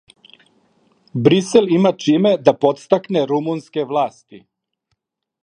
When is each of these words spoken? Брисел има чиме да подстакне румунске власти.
Брисел 1.15 1.63
има 1.69 1.97
чиме 1.97 2.37
да 2.37 2.59
подстакне 2.59 3.27
румунске 3.27 3.85
власти. 3.85 4.45